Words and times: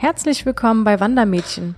Herzlich 0.00 0.46
willkommen 0.46 0.84
bei 0.84 1.00
Wandermädchen, 1.00 1.74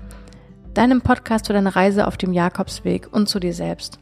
deinem 0.75 1.01
Podcast 1.01 1.47
für 1.47 1.55
deine 1.55 1.75
Reise 1.75 2.07
auf 2.07 2.19
dem 2.19 2.35
Jakobsweg 2.35 3.09
und 3.11 3.31
zu 3.31 3.41
dir 3.41 3.55
selbst. 3.55 3.99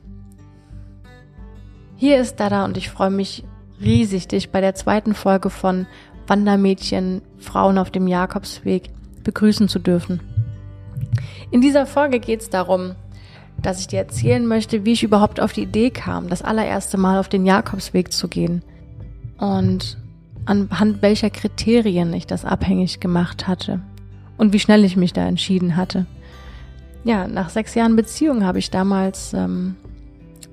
Hier 1.94 2.20
ist 2.20 2.40
Dada 2.40 2.64
und 2.64 2.76
ich 2.76 2.90
freue 2.90 3.10
mich 3.10 3.44
riesig, 3.80 4.26
dich 4.26 4.50
bei 4.50 4.60
der 4.60 4.74
zweiten 4.74 5.14
Folge 5.14 5.50
von 5.50 5.86
Wandermädchen 6.26 7.22
Frauen 7.38 7.78
auf 7.78 7.92
dem 7.92 8.08
Jakobsweg 8.08 8.90
begrüßen 9.22 9.68
zu 9.68 9.78
dürfen. 9.78 10.18
In 11.52 11.60
dieser 11.60 11.86
Folge 11.86 12.18
geht 12.18 12.40
es 12.40 12.50
darum, 12.50 12.96
dass 13.62 13.78
ich 13.78 13.86
dir 13.86 14.00
erzählen 14.00 14.44
möchte, 14.44 14.84
wie 14.84 14.94
ich 14.94 15.04
überhaupt 15.04 15.38
auf 15.38 15.52
die 15.52 15.62
Idee 15.62 15.90
kam, 15.90 16.28
das 16.28 16.42
allererste 16.42 16.98
Mal 16.98 17.20
auf 17.20 17.28
den 17.28 17.46
Jakobsweg 17.46 18.12
zu 18.12 18.26
gehen 18.26 18.64
und 19.38 19.96
anhand 20.44 21.02
welcher 21.02 21.30
Kriterien 21.30 22.12
ich 22.12 22.26
das 22.26 22.44
abhängig 22.44 22.98
gemacht 22.98 23.46
hatte 23.46 23.80
und 24.38 24.52
wie 24.52 24.60
schnell 24.60 24.84
ich 24.84 24.96
mich 24.96 25.12
da 25.12 25.26
entschieden 25.26 25.76
hatte. 25.76 26.06
Ja, 27.04 27.28
nach 27.28 27.50
sechs 27.50 27.74
Jahren 27.74 27.96
Beziehung 27.96 28.44
habe 28.44 28.58
ich 28.58 28.70
damals 28.70 29.34
ähm, 29.34 29.76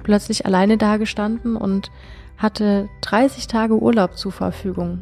plötzlich 0.04 0.46
alleine 0.46 0.78
dagestanden 0.78 1.56
und 1.56 1.92
hatte 2.38 2.90
30 3.02 3.48
Tage 3.48 3.82
Urlaub 3.82 4.18
zur 4.18 4.32
Verfügung. 4.32 5.02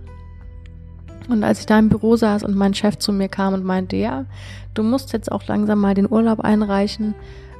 Und 1.30 1.44
als 1.44 1.62
ich 1.62 1.66
da 1.66 1.80
im 1.80 1.90
Büro 1.90 2.16
saß 2.16 2.44
und 2.44 2.55
mein 2.55 2.74
Chef 2.74 2.98
zu 2.98 3.14
mir 3.14 3.30
kam 3.30 3.54
und 3.54 3.64
meinte, 3.64 3.96
ja, 3.96 4.26
du 4.74 4.84
musst 4.84 5.13
jetzt 5.13 5.32
auch 5.32 5.46
langsam 5.48 5.80
mal 5.80 5.94
den 5.94 6.12
Urlaub 6.12 6.41
einreichen, 6.41 7.16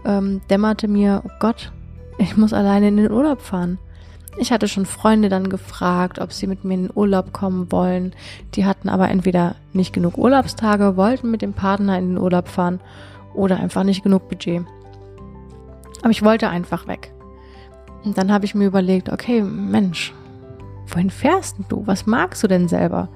ähm, 0.06 0.42
dämmerte 0.50 0.88
mir, 0.88 1.24
oh 1.26 1.32
Gott, 1.40 1.72
ich 2.18 2.36
muss 2.36 2.54
alleine 2.54 2.90
in 2.90 2.98
den 2.98 3.12
Urlaub 3.12 3.42
fahren. 3.42 3.80
Ich 4.38 4.52
hatte 4.52 4.68
schon 4.68 4.86
Freunde 4.86 5.30
dann 5.30 5.50
gefragt, 5.50 6.20
ob 6.20 6.34
sie 6.34 6.48
mit 6.48 6.64
mir 6.64 6.74
in 6.74 6.88
den 6.88 6.96
Urlaub 6.96 7.34
kommen 7.34 7.72
wollen. 7.72 8.14
Die 8.56 8.66
hatten 8.66 8.90
aber 8.90 9.10
entweder 9.10 9.56
nicht 9.74 9.94
genug 9.94 10.18
Urlaubstage, 10.18 10.98
wollten 10.98 11.30
mit 11.30 11.42
dem 11.42 11.54
Partner 11.54 11.98
in 12.00 12.16
den 12.16 12.18
Urlaub 12.18 12.48
fahren 12.48 12.80
oder 13.34 13.58
einfach 13.58 13.84
nicht 13.84 14.04
genug 14.04 14.30
Budget. 14.30 14.66
Aber 16.02 16.10
ich 16.10 16.24
wollte 16.24 16.50
einfach 16.50 16.88
weg. 16.88 17.12
Und 18.04 18.18
dann 18.18 18.32
habe 18.32 18.46
ich 18.46 18.56
mir 18.56 18.66
überlegt, 18.66 19.10
okay, 19.10 19.42
Mensch, 19.42 20.14
wohin 20.88 21.10
fährst 21.10 21.58
du? 21.70 21.86
Was 21.86 22.06
magst 22.06 22.44
du 22.44 22.48
denn 22.48 22.68
selber? 22.68 23.10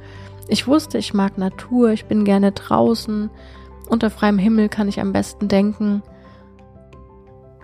Ich 0.48 0.68
wusste, 0.68 0.98
ich 0.98 1.14
mag 1.14 1.38
Natur, 1.38 1.92
ich 1.92 2.06
bin 2.06 2.24
gerne 2.24 2.54
draußen. 2.54 3.30
Unter 3.90 4.10
freiem 4.10 4.38
Himmel 4.38 4.70
kann 4.70 4.88
ich 4.88 5.02
am 5.02 5.12
besten 5.12 5.48
denken. 5.48 6.04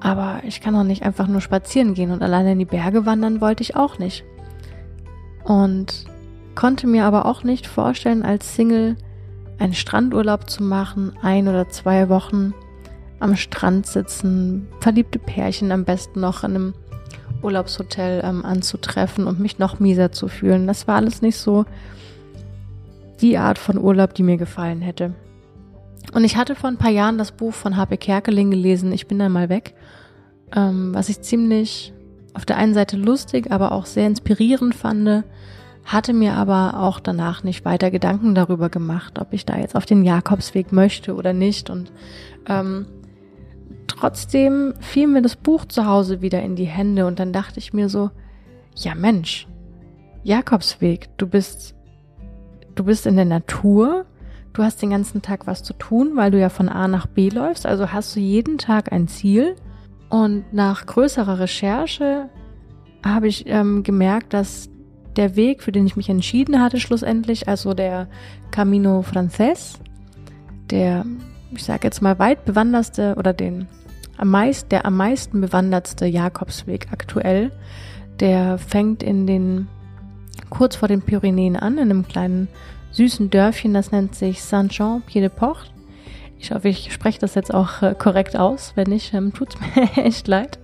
Aber 0.03 0.41
ich 0.45 0.59
kann 0.59 0.73
doch 0.73 0.83
nicht 0.83 1.03
einfach 1.03 1.27
nur 1.27 1.39
spazieren 1.39 1.93
gehen 1.93 2.11
und 2.11 2.21
alleine 2.21 2.51
in 2.51 2.59
die 2.59 2.65
Berge 2.65 3.05
wandern 3.05 3.39
wollte 3.39 3.63
ich 3.63 3.77
auch 3.77 3.99
nicht. 3.99 4.25
Und 5.45 6.05
konnte 6.55 6.87
mir 6.87 7.05
aber 7.05 7.25
auch 7.25 7.43
nicht 7.43 7.65
vorstellen, 7.65 8.23
als 8.23 8.53
Single 8.53 8.97
einen 9.59 9.73
Strandurlaub 9.73 10.49
zu 10.49 10.61
machen, 10.61 11.13
ein 11.21 11.47
oder 11.47 11.69
zwei 11.69 12.09
Wochen 12.09 12.53
am 13.21 13.37
Strand 13.37 13.87
sitzen, 13.87 14.67
verliebte 14.81 15.19
Pärchen 15.19 15.71
am 15.71 15.85
besten 15.85 16.19
noch 16.19 16.43
in 16.43 16.55
einem 16.55 16.73
Urlaubshotel 17.41 18.21
ähm, 18.25 18.43
anzutreffen 18.43 19.25
und 19.25 19.39
mich 19.39 19.57
noch 19.57 19.79
mieser 19.79 20.11
zu 20.11 20.27
fühlen. 20.27 20.67
Das 20.67 20.85
war 20.85 20.97
alles 20.97 21.21
nicht 21.21 21.37
so 21.37 21.65
die 23.21 23.37
Art 23.37 23.57
von 23.57 23.77
Urlaub, 23.77 24.13
die 24.15 24.23
mir 24.23 24.35
gefallen 24.35 24.81
hätte. 24.81 25.13
Und 26.13 26.23
ich 26.23 26.37
hatte 26.37 26.55
vor 26.55 26.69
ein 26.69 26.77
paar 26.77 26.91
Jahren 26.91 27.17
das 27.17 27.31
Buch 27.31 27.53
von 27.53 27.75
H.P. 27.75 27.97
Kerkeling 27.97 28.51
gelesen, 28.51 28.91
Ich 28.91 29.07
bin 29.07 29.19
dann 29.19 29.31
mal 29.31 29.49
weg, 29.49 29.73
ähm, 30.55 30.93
was 30.93 31.09
ich 31.09 31.21
ziemlich 31.21 31.93
auf 32.33 32.45
der 32.45 32.57
einen 32.57 32.73
Seite 32.73 32.97
lustig, 32.97 33.51
aber 33.51 33.71
auch 33.71 33.85
sehr 33.85 34.07
inspirierend 34.07 34.75
fand, 34.75 35.23
hatte 35.85 36.13
mir 36.13 36.33
aber 36.33 36.79
auch 36.79 36.99
danach 36.99 37.43
nicht 37.43 37.65
weiter 37.65 37.91
Gedanken 37.91 38.35
darüber 38.35 38.69
gemacht, 38.69 39.19
ob 39.19 39.33
ich 39.33 39.45
da 39.45 39.57
jetzt 39.57 39.75
auf 39.75 39.85
den 39.85 40.03
Jakobsweg 40.03 40.71
möchte 40.71 41.15
oder 41.15 41.33
nicht. 41.33 41.69
Und 41.69 41.91
ähm, 42.47 42.85
trotzdem 43.87 44.73
fiel 44.79 45.07
mir 45.07 45.21
das 45.21 45.35
Buch 45.35 45.65
zu 45.65 45.85
Hause 45.85 46.21
wieder 46.21 46.41
in 46.41 46.55
die 46.55 46.65
Hände 46.65 47.05
und 47.05 47.19
dann 47.19 47.33
dachte 47.33 47.59
ich 47.59 47.73
mir 47.73 47.89
so, 47.89 48.11
ja 48.75 48.95
Mensch, 48.95 49.47
Jakobsweg, 50.23 51.09
du 51.17 51.27
bist, 51.27 51.75
du 52.75 52.85
bist 52.85 53.05
in 53.05 53.15
der 53.15 53.25
Natur, 53.25 54.05
Du 54.53 54.61
hast 54.61 54.81
den 54.81 54.91
ganzen 54.91 55.21
Tag 55.23 55.47
was 55.47 55.63
zu 55.63 55.73
tun, 55.73 56.11
weil 56.15 56.29
du 56.29 56.39
ja 56.39 56.49
von 56.49 56.69
A 56.69 56.87
nach 56.87 57.07
B 57.07 57.29
läufst, 57.29 57.65
also 57.65 57.91
hast 57.91 58.15
du 58.15 58.19
jeden 58.19 58.59
Tag 58.59 58.91
ein 58.91 59.07
Ziel. 59.07 59.55
Und 60.09 60.53
nach 60.53 60.85
größerer 60.85 61.39
Recherche 61.39 62.29
habe 63.03 63.27
ich 63.27 63.45
ähm, 63.47 63.81
gemerkt, 63.81 64.33
dass 64.33 64.69
der 65.15 65.35
Weg, 65.35 65.63
für 65.63 65.71
den 65.71 65.87
ich 65.87 65.95
mich 65.95 66.09
entschieden 66.09 66.61
hatte, 66.61 66.79
schlussendlich, 66.79 67.47
also 67.47 67.73
der 67.73 68.07
Camino 68.51 69.01
Frances, 69.01 69.79
der, 70.69 71.03
ich 71.51 71.63
sage 71.63 71.81
jetzt 71.83 72.01
mal, 72.01 72.19
weit 72.19 72.45
bewanderste 72.45 73.15
oder 73.17 73.33
den 73.33 73.67
am 74.17 74.29
meist, 74.29 74.71
der 74.71 74.85
am 74.85 74.95
meisten 74.95 75.41
bewandertste 75.41 76.05
Jakobsweg 76.05 76.87
aktuell, 76.91 77.51
der 78.19 78.59
fängt 78.59 79.01
in 79.01 79.25
den 79.25 79.67
kurz 80.51 80.75
vor 80.75 80.87
den 80.87 81.01
Pyrenäen 81.01 81.55
an, 81.55 81.79
in 81.79 81.89
einem 81.89 82.07
kleinen 82.07 82.47
süßen 82.93 83.29
Dörfchen, 83.29 83.73
das 83.73 83.91
nennt 83.91 84.15
sich 84.15 84.43
Saint-Jean-Pied-de-Port. 84.43 85.71
Ich 86.39 86.51
hoffe, 86.51 86.69
ich 86.69 86.91
spreche 86.93 87.19
das 87.19 87.35
jetzt 87.35 87.53
auch 87.53 87.81
äh, 87.81 87.95
korrekt 87.97 88.37
aus. 88.37 88.73
Wenn 88.75 88.87
nicht, 88.87 89.13
ähm, 89.13 89.33
tut 89.33 89.55
es 89.55 89.59
mir 89.75 90.05
echt 90.05 90.27
leid. 90.27 90.59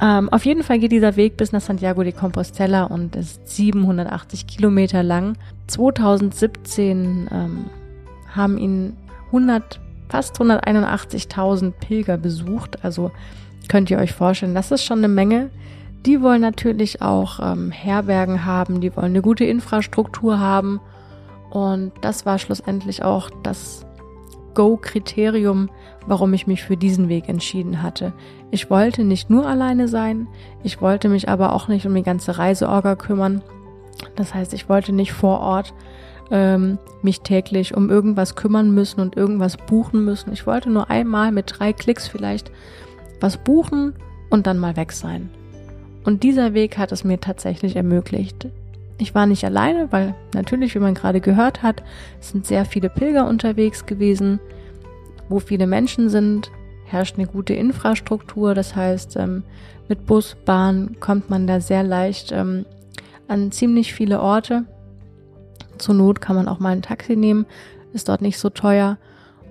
Ähm, 0.00 0.30
auf 0.30 0.44
jeden 0.46 0.62
Fall 0.62 0.78
geht 0.78 0.92
dieser 0.92 1.16
Weg 1.16 1.36
bis 1.36 1.52
nach 1.52 1.60
Santiago 1.60 2.02
de 2.02 2.12
Compostela 2.12 2.84
und 2.84 3.16
ist 3.16 3.48
780 3.48 4.46
Kilometer 4.46 5.02
lang. 5.02 5.36
2017 5.66 7.28
ähm, 7.30 7.66
haben 8.34 8.56
ihn 8.56 8.96
100, 9.26 9.78
fast 10.08 10.40
181.000 10.40 11.72
Pilger 11.72 12.16
besucht. 12.16 12.82
Also 12.82 13.10
könnt 13.68 13.90
ihr 13.90 13.98
euch 13.98 14.12
vorstellen, 14.12 14.54
das 14.54 14.70
ist 14.70 14.84
schon 14.84 14.98
eine 14.98 15.08
Menge. 15.08 15.50
Die 16.06 16.22
wollen 16.22 16.40
natürlich 16.40 17.02
auch 17.02 17.40
ähm, 17.40 17.70
Herbergen 17.70 18.46
haben, 18.46 18.80
die 18.80 18.96
wollen 18.96 19.12
eine 19.12 19.20
gute 19.20 19.44
Infrastruktur 19.44 20.40
haben 20.40 20.80
und 21.50 21.92
das 22.00 22.26
war 22.26 22.38
schlussendlich 22.38 23.02
auch 23.02 23.30
das 23.42 23.84
Go-Kriterium, 24.54 25.70
warum 26.06 26.32
ich 26.32 26.46
mich 26.46 26.62
für 26.62 26.76
diesen 26.76 27.08
Weg 27.08 27.28
entschieden 27.28 27.82
hatte. 27.82 28.12
Ich 28.50 28.70
wollte 28.70 29.04
nicht 29.04 29.30
nur 29.30 29.46
alleine 29.46 29.88
sein, 29.88 30.28
ich 30.62 30.80
wollte 30.80 31.08
mich 31.08 31.28
aber 31.28 31.52
auch 31.52 31.68
nicht 31.68 31.86
um 31.86 31.94
die 31.94 32.02
ganze 32.02 32.38
Reiseorga 32.38 32.96
kümmern. 32.96 33.42
Das 34.16 34.34
heißt, 34.34 34.54
ich 34.54 34.68
wollte 34.68 34.92
nicht 34.92 35.12
vor 35.12 35.40
Ort 35.40 35.74
ähm, 36.30 36.78
mich 37.02 37.20
täglich 37.20 37.76
um 37.76 37.90
irgendwas 37.90 38.34
kümmern 38.36 38.72
müssen 38.72 39.00
und 39.00 39.16
irgendwas 39.16 39.56
buchen 39.56 40.04
müssen. 40.04 40.32
Ich 40.32 40.46
wollte 40.46 40.70
nur 40.70 40.90
einmal 40.90 41.32
mit 41.32 41.58
drei 41.58 41.72
Klicks 41.72 42.08
vielleicht 42.08 42.50
was 43.20 43.36
buchen 43.36 43.94
und 44.30 44.46
dann 44.46 44.58
mal 44.58 44.76
weg 44.76 44.92
sein. 44.92 45.30
Und 46.04 46.22
dieser 46.22 46.54
Weg 46.54 46.78
hat 46.78 46.92
es 46.92 47.04
mir 47.04 47.20
tatsächlich 47.20 47.76
ermöglicht. 47.76 48.48
Ich 49.00 49.14
war 49.14 49.26
nicht 49.26 49.44
alleine, 49.44 49.90
weil 49.90 50.14
natürlich, 50.34 50.74
wie 50.74 50.78
man 50.78 50.94
gerade 50.94 51.20
gehört 51.20 51.62
hat, 51.62 51.82
sind 52.20 52.46
sehr 52.46 52.66
viele 52.66 52.90
Pilger 52.90 53.26
unterwegs 53.26 53.86
gewesen. 53.86 54.40
Wo 55.28 55.40
viele 55.40 55.66
Menschen 55.66 56.10
sind, 56.10 56.50
herrscht 56.84 57.16
eine 57.16 57.26
gute 57.26 57.54
Infrastruktur. 57.54 58.54
Das 58.54 58.76
heißt, 58.76 59.16
ähm, 59.16 59.42
mit 59.88 60.06
Bus, 60.06 60.36
Bahn 60.44 60.96
kommt 61.00 61.30
man 61.30 61.46
da 61.46 61.60
sehr 61.60 61.82
leicht 61.82 62.30
ähm, 62.32 62.66
an 63.26 63.52
ziemlich 63.52 63.94
viele 63.94 64.20
Orte. 64.20 64.64
Zur 65.78 65.94
Not 65.94 66.20
kann 66.20 66.36
man 66.36 66.46
auch 66.46 66.58
mal 66.58 66.72
ein 66.72 66.82
Taxi 66.82 67.16
nehmen, 67.16 67.46
ist 67.94 68.08
dort 68.08 68.20
nicht 68.20 68.38
so 68.38 68.50
teuer. 68.50 68.98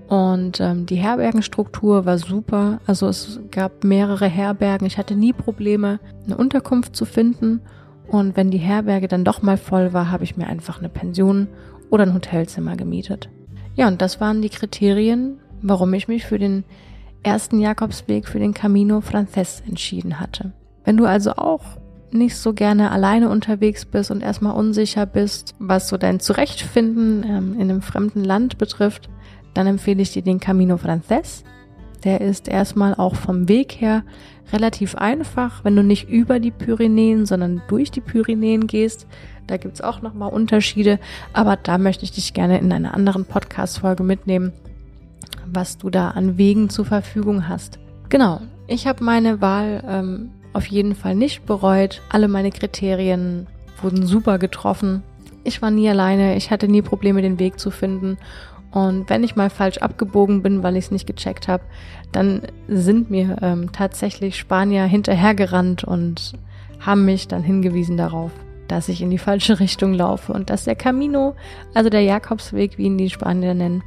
Und 0.08 0.60
ähm, 0.60 0.86
die 0.86 0.96
Herbergenstruktur 0.96 2.06
war 2.06 2.18
super. 2.18 2.80
Also 2.86 3.08
es 3.08 3.40
gab 3.52 3.84
mehrere 3.84 4.28
Herbergen. 4.28 4.86
Ich 4.86 4.98
hatte 4.98 5.16
nie 5.16 5.34
Probleme, 5.34 6.00
eine 6.26 6.38
Unterkunft 6.38 6.96
zu 6.96 7.06
finden. 7.06 7.62
Und 8.10 8.36
wenn 8.36 8.52
die 8.52 8.58
Herberge 8.58 9.08
dann 9.08 9.24
doch 9.24 9.42
mal 9.42 9.58
voll 9.58 9.94
war, 9.94 10.12
habe 10.12 10.24
ich 10.24 10.36
mir 10.36 10.48
einfach 10.48 10.80
eine 10.80 10.90
Pension 10.90 11.48
oder 11.90 12.04
ein 12.04 12.14
Hotelzimmer 12.14 12.76
gemietet. 12.76 13.30
Ja, 13.76 13.88
und 13.88 14.02
das 14.02 14.20
waren 14.20 14.42
die 14.42 14.50
Kriterien, 14.50 15.40
warum 15.62 15.94
ich 15.94 16.08
mich 16.08 16.26
für 16.26 16.40
den 16.40 16.64
ersten 17.24 17.60
Jakobsweg 17.60 18.28
für 18.28 18.40
den 18.40 18.54
Camino 18.54 19.02
Frances 19.02 19.62
entschieden 19.68 20.20
hatte. 20.20 20.54
Wenn 20.84 20.98
du 20.98 21.06
also 21.06 21.34
auch 21.34 21.64
nicht 22.12 22.36
so 22.36 22.54
gerne 22.54 22.92
alleine 22.92 23.30
unterwegs 23.30 23.86
bist 23.86 24.10
und 24.10 24.22
erstmal 24.22 24.56
unsicher 24.56 25.06
bist, 25.06 25.54
was 25.60 25.88
so 25.88 25.98
dein 25.98 26.20
Zurechtfinden 26.20 27.24
ähm, 27.24 27.54
in 27.54 27.70
einem 27.70 27.82
fremden 27.82 28.24
Land 28.24 28.58
betrifft, 28.58 29.10
dann 29.54 29.68
empfehle 29.68 30.02
ich 30.02 30.12
dir 30.12 30.24
den 30.24 30.40
Camino 30.40 30.78
Frances. 30.78 31.44
Der 32.04 32.22
ist 32.22 32.48
erstmal 32.48 32.96
auch 32.96 33.16
vom 33.16 33.50
Weg 33.50 33.74
her 33.82 34.04
relativ 34.54 34.96
einfach, 34.96 35.64
wenn 35.64 35.76
du 35.76 35.84
nicht 35.84 36.10
über 36.10 36.40
die 36.40 36.52
Pyrenäen, 36.52 37.26
sondern 37.26 37.62
durch 37.68 37.92
die 37.92 38.02
Pyrenäen 38.02 38.68
gehst. 38.68 39.06
Da 39.48 39.58
gibt's 39.58 39.82
auch 39.82 40.02
nochmal 40.02 40.32
Unterschiede, 40.32 41.00
aber 41.34 41.56
da 41.56 41.78
möchte 41.78 42.04
ich 42.04 42.12
dich 42.12 42.34
gerne 42.34 42.60
in 42.60 42.72
einer 42.72 42.94
anderen 42.94 43.26
Podcast-Folge 43.26 44.04
mitnehmen, 44.04 44.54
was 45.46 45.78
du 45.78 45.90
da 45.90 46.12
an 46.12 46.38
Wegen 46.38 46.70
zur 46.70 46.86
Verfügung 46.86 47.48
hast. 47.48 47.80
Genau, 48.10 48.42
ich 48.68 48.88
habe 48.88 49.04
meine 49.04 49.42
Wahl 49.42 49.84
ähm, 49.88 50.32
auf 50.54 50.68
jeden 50.68 50.96
Fall 50.96 51.16
nicht 51.16 51.46
bereut. 51.46 52.02
Alle 52.10 52.28
meine 52.28 52.52
Kriterien 52.52 53.48
wurden 53.82 54.06
super 54.06 54.40
getroffen. 54.40 55.04
Ich 55.44 55.62
war 55.62 55.72
nie 55.72 55.90
alleine, 55.90 56.36
ich 56.36 56.52
hatte 56.52 56.68
nie 56.68 56.82
Probleme, 56.82 57.22
den 57.22 57.40
Weg 57.40 57.60
zu 57.60 57.72
finden 57.72 58.18
Und 58.72 59.10
wenn 59.10 59.24
ich 59.24 59.36
mal 59.36 59.50
falsch 59.50 59.80
abgebogen 59.80 60.44
bin, 60.44 60.62
weil 60.62 60.76
ich 60.76 60.86
es 60.86 60.92
nicht 60.92 61.08
gecheckt 61.08 61.48
habe, 61.48 61.64
dann 62.12 62.44
sind 62.68 63.10
mir 63.10 63.38
ähm, 63.42 63.72
tatsächlich 63.72 64.38
Spanier 64.38 64.86
hinterhergerannt 64.86 65.84
und 65.84 66.34
haben 66.80 67.06
mich 67.06 67.28
dann 67.28 67.44
hingewiesen 67.44 67.98
darauf, 67.98 68.32
dass 68.68 68.90
ich 68.90 69.02
in 69.02 69.10
die 69.10 69.18
falsche 69.18 69.60
Richtung 69.60 69.94
laufe 69.94 70.34
und 70.34 70.50
dass 70.50 70.66
der 70.66 70.76
Camino, 70.76 71.36
also 71.74 71.90
der 71.90 72.02
Jakobsweg, 72.02 72.78
wie 72.78 72.86
ihn 72.86 72.98
die 72.98 73.10
Spanier 73.10 73.54
nennen, 73.54 73.84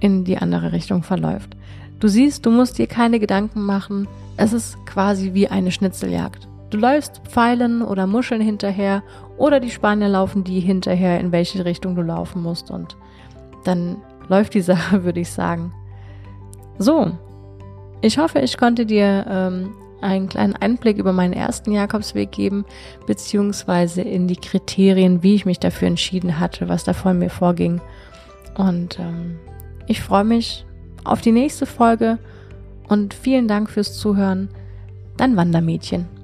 in 0.00 0.24
die 0.24 0.38
andere 0.38 0.72
Richtung 0.72 1.02
verläuft. 1.02 1.56
Du 2.00 2.06
siehst, 2.06 2.46
du 2.46 2.50
musst 2.50 2.78
dir 2.78 2.86
keine 2.86 3.18
Gedanken 3.18 3.62
machen. 3.62 4.06
Es 4.36 4.52
ist 4.52 4.84
quasi 4.86 5.34
wie 5.34 5.48
eine 5.48 5.72
Schnitzeljagd. 5.72 6.46
Du 6.70 6.78
läufst 6.78 7.22
Pfeilen 7.26 7.82
oder 7.82 8.06
Muscheln 8.06 8.40
hinterher 8.40 9.02
oder 9.36 9.58
die 9.58 9.70
Spanier 9.70 10.08
laufen 10.08 10.44
die 10.44 10.60
hinterher, 10.60 11.18
in 11.18 11.32
welche 11.32 11.64
Richtung 11.64 11.96
du 11.96 12.02
laufen 12.02 12.42
musst 12.42 12.70
und 12.70 12.96
dann 13.64 13.96
läuft 14.28 14.54
die 14.54 14.60
Sache, 14.62 15.04
würde 15.04 15.20
ich 15.20 15.30
sagen. 15.30 15.72
So, 16.78 17.12
ich 18.00 18.18
hoffe, 18.18 18.38
ich 18.40 18.56
konnte 18.56 18.86
dir 18.86 19.26
ähm, 19.28 19.74
einen 20.00 20.28
kleinen 20.28 20.54
Einblick 20.54 20.98
über 20.98 21.12
meinen 21.12 21.32
ersten 21.32 21.72
Jakobsweg 21.72 22.30
geben, 22.30 22.64
beziehungsweise 23.06 24.02
in 24.02 24.28
die 24.28 24.36
Kriterien, 24.36 25.22
wie 25.22 25.34
ich 25.34 25.46
mich 25.46 25.58
dafür 25.58 25.88
entschieden 25.88 26.38
hatte, 26.38 26.68
was 26.68 26.84
da 26.84 26.92
von 26.92 27.18
mir 27.18 27.30
vorging. 27.30 27.80
Und 28.56 28.98
ähm, 28.98 29.38
ich 29.86 30.00
freue 30.00 30.24
mich 30.24 30.64
auf 31.04 31.20
die 31.20 31.32
nächste 31.32 31.66
Folge 31.66 32.18
und 32.88 33.14
vielen 33.14 33.48
Dank 33.48 33.70
fürs 33.70 33.98
Zuhören. 33.98 34.48
Dein 35.16 35.36
Wandermädchen. 35.36 36.17